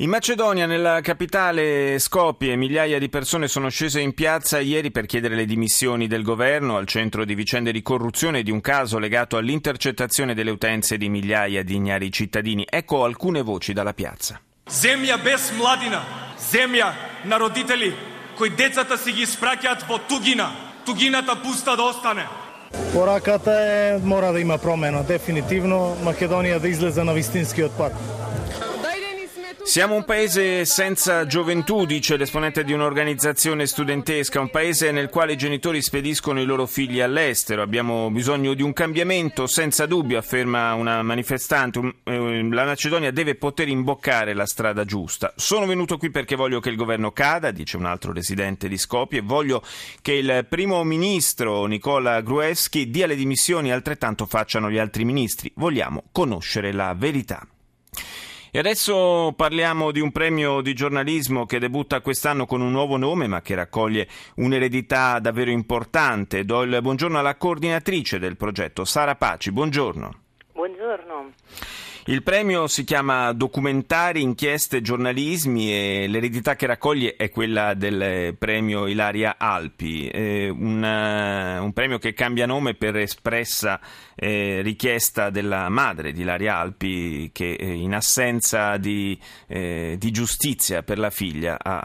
[0.00, 5.34] In Macedonia, nella capitale Skopje, migliaia di persone sono scese in piazza ieri per chiedere
[5.34, 10.34] le dimissioni del governo al centro di vicende di corruzione di un caso legato all'intercettazione
[10.34, 12.66] delle utenze di migliaia di ignari cittadini.
[12.68, 14.38] Ecco alcune voci dalla piazza.
[14.68, 16.02] Земја без младина,
[16.52, 16.92] земја
[17.24, 17.94] на родители
[18.36, 20.50] кои децата си ги спраќаат во тугина,
[20.84, 22.26] тугината пуста да остане.
[22.92, 27.92] Пораката е мора да има промена, дефинитивно Македонија да излезе на вистинскиот пат.
[29.71, 35.37] Siamo un paese senza gioventù, dice l'esponente di un'organizzazione studentesca, un paese nel quale i
[35.37, 37.61] genitori spediscono i loro figli all'estero.
[37.61, 41.79] Abbiamo bisogno di un cambiamento, senza dubbio, afferma una manifestante.
[42.03, 45.31] Eh, la Macedonia deve poter imboccare la strada giusta.
[45.37, 49.19] Sono venuto qui perché voglio che il governo cada, dice un altro residente di Skopje,
[49.19, 49.63] e voglio
[50.01, 55.49] che il primo ministro Nicola Gruevski dia le dimissioni, altrettanto facciano gli altri ministri.
[55.55, 57.47] Vogliamo conoscere la verità.
[58.53, 63.25] E adesso parliamo di un premio di giornalismo che debutta quest'anno con un nuovo nome
[63.25, 66.43] ma che raccoglie un'eredità davvero importante.
[66.43, 69.53] Do il buongiorno alla coordinatrice del progetto, Sara Paci.
[69.53, 70.15] Buongiorno.
[70.51, 71.31] Buongiorno.
[72.05, 78.87] Il premio si chiama Documentari, inchieste, giornalismi e l'eredità che raccoglie è quella del premio
[78.87, 83.79] Ilaria Alpi, eh, una, eh, un premio che cambia nome per espressa
[84.15, 90.81] eh, richiesta della madre di Ilaria Alpi che eh, in assenza di, eh, di, giustizia
[90.81, 91.79] per la figlia ha,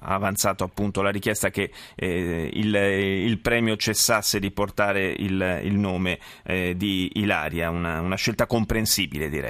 [0.00, 5.78] ha avanzato appunto la richiesta che eh, il, il, premio cessasse di portare il, il
[5.78, 9.45] nome di Ilaria, una, una scelta comprensibile direi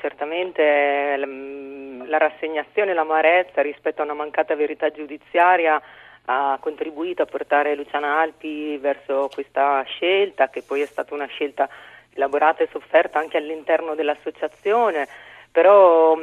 [0.00, 5.80] certamente la rassegnazione e l'amarezza rispetto a una mancata verità giudiziaria
[6.26, 11.68] ha contribuito a portare Luciana Alpi verso questa scelta, che poi è stata una scelta
[12.12, 15.08] elaborata e sofferta anche all'interno dell'associazione,
[15.50, 16.18] però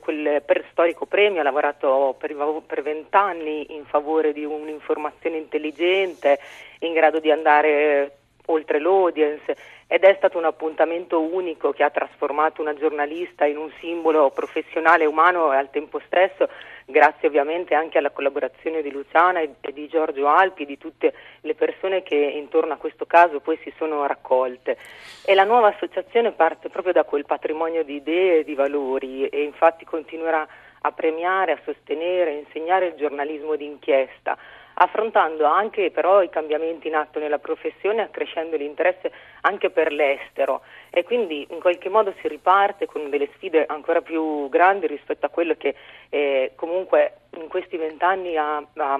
[0.00, 6.38] quel per storico premio ha lavorato per vent'anni in favore di un'informazione intelligente,
[6.80, 12.62] in grado di andare oltre l'audience ed è stato un appuntamento unico che ha trasformato
[12.62, 16.48] una giornalista in un simbolo professionale, umano e al tempo stesso,
[16.86, 21.54] grazie ovviamente anche alla collaborazione di Luciana e di Giorgio Alpi e di tutte le
[21.54, 24.76] persone che intorno a questo caso poi si sono raccolte.
[25.24, 29.42] E la nuova associazione parte proprio da quel patrimonio di idee e di valori e
[29.42, 30.46] infatti continuerà
[30.86, 34.36] a premiare, a sostenere, a insegnare il giornalismo d'inchiesta
[34.74, 39.10] affrontando anche però i cambiamenti in atto nella professione, accrescendo l'interesse
[39.42, 44.48] anche per l'estero e quindi in qualche modo si riparte con delle sfide ancora più
[44.48, 45.74] grandi rispetto a quello che
[46.08, 48.98] eh, comunque in questi vent'anni ha, ha,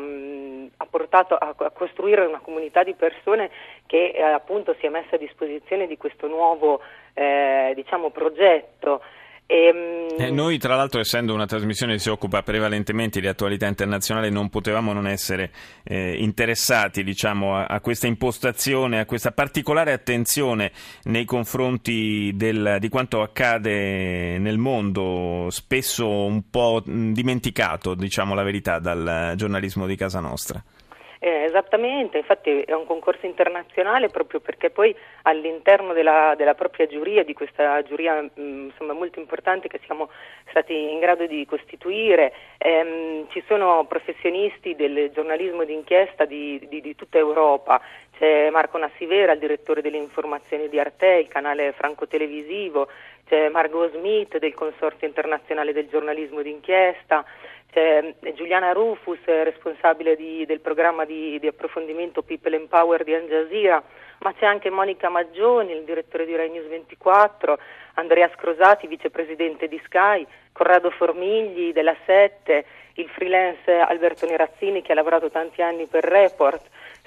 [0.77, 3.51] ha, portato a, a, costruire una comunità di persone
[3.87, 6.81] che eh, appunto si è messa a disposizione di questo nuovo
[7.15, 9.03] eh, diciamo, progetto.
[9.47, 13.67] E, ehm, eh, noi, tra l'altro, essendo una trasmissione che si occupa prevalentemente di attualità
[13.67, 15.51] internazionale, non potevamo non essere
[15.83, 20.73] eh, interessati diciamo, a, a, questa impostazione, a questa particolare attenzione
[21.05, 28.79] nei confronti del, di quanto accade nel mondo, spesso un po' dimenticato, diciamo la verità,
[28.79, 30.63] dal giornalismo di casa nostra.
[31.27, 37.25] Eh, esattamente, infatti è un concorso internazionale proprio perché poi all'interno della, della propria giuria,
[37.25, 40.11] di questa giuria mh, mm, insomma, molto importante che siamo
[40.51, 46.95] stati in grado di costituire, ehm, ci sono professionisti del giornalismo d'inchiesta di, di, di
[46.95, 47.81] tutta Europa,
[48.19, 52.89] c'è Marco Nassivera, il direttore delle informazioni di Arte, il canale franco-televisivo,
[53.27, 57.25] c'è Margot Smith del Consorzio internazionale del giornalismo d'inchiesta,
[57.73, 63.83] c'è Giuliana Rufus, responsabile di, del programma di, di, approfondimento People Empower di Al Jazeera,
[64.21, 67.59] ma c'è anche Monica Maggioni, il direttore di Rai News 24,
[67.95, 72.65] Andrea Scrosati, vicepresidente di Sky, Corrado Formigli della Sette,
[72.95, 76.63] il freelance Alberto Nerazzini che ha lavorato tanti anni per Report.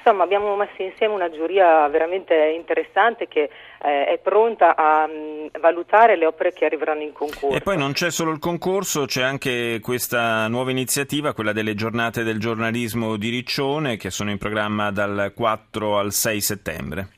[0.07, 3.49] Insomma, abbiamo messo insieme una giuria veramente interessante che
[3.81, 7.53] eh, è pronta a mm, valutare le opere che arriveranno in concorso.
[7.53, 12.23] E poi non c'è solo il concorso, c'è anche questa nuova iniziativa, quella delle giornate
[12.23, 17.09] del giornalismo di Riccione, che sono in programma dal 4 al 6 settembre.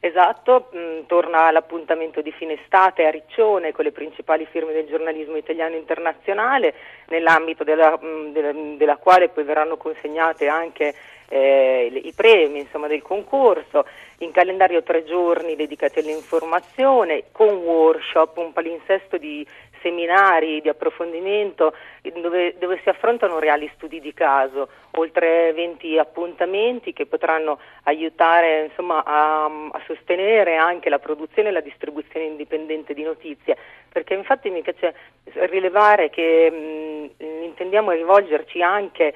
[0.00, 4.88] Esatto, mh, mm, torna l'appuntamento di fine estate a Riccione con le principali firme del
[4.88, 6.74] giornalismo italiano internazionale,
[7.06, 10.92] nell'ambito della, mh, mm, della, della quale poi verranno consegnate anche
[11.32, 13.86] eh, i premi insomma, del concorso,
[14.18, 19.46] in calendario tre giorni dedicati all'informazione, con workshop, un palinsesto di
[19.80, 21.74] seminari di approfondimento
[22.20, 29.02] dove, dove, si affrontano reali studi di caso, oltre 20 appuntamenti che potranno aiutare insomma,
[29.04, 33.56] a, a, sostenere anche la produzione e la distribuzione indipendente di notizie,
[33.90, 34.94] perché infatti mi piace
[35.32, 39.12] rilevare che mh, intendiamo rivolgerci anche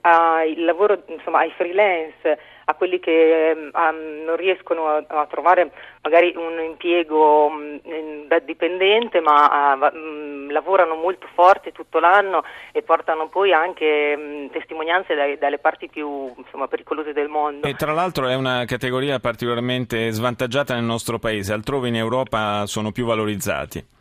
[0.00, 5.70] ai, lavoro, insomma, ai freelance, a quelli che um, non riescono a, a, trovare
[6.02, 7.80] magari un impiego um,
[8.28, 15.38] da dipendente ma uh, lavorano molto forte tutto l'anno e portano poi anche testimonianze dai,
[15.38, 17.66] dalle parti più insomma, pericolose del mondo.
[17.66, 22.92] E tra l'altro è una categoria particolarmente svantaggiata nel nostro paese, altrove in Europa sono
[22.92, 24.00] più valorizzati.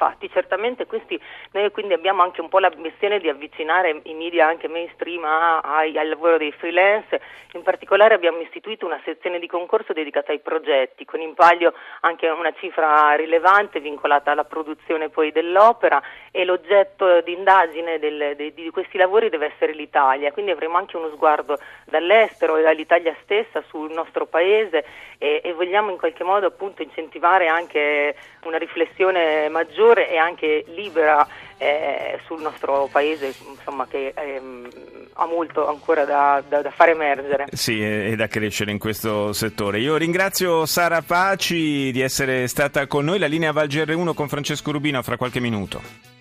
[0.00, 4.46] Infatti, certamente questi, noi quindi abbiamo anche un po' la missione di avvicinare i media
[4.46, 7.20] anche mainstream a, a, al lavoro dei freelance,
[7.54, 11.72] in particolare abbiamo istituito una sezione di concorso dedicata ai progetti, con in palio
[12.02, 18.98] anche una cifra rilevante vincolata alla produzione poi dell'opera e l'oggetto di indagine di questi
[18.98, 24.26] lavori deve essere l'Italia, quindi avremo anche uno sguardo dall'estero e dall'Italia stessa sul nostro
[24.26, 24.84] paese
[25.18, 31.26] e, e vogliamo in qualche modo appunto incentivare anche una riflessione maggiore e anche libera
[31.56, 34.68] eh, sul nostro paese, insomma, che ehm,
[35.14, 37.46] ha molto ancora da, da, da, fare emergere.
[37.52, 39.80] Sì, e da crescere in questo settore.
[39.80, 43.18] Io ringrazio Sara Paci di essere stata con noi.
[43.18, 46.17] La linea Val GR1 con Francesco Rubino fra qualche minuto.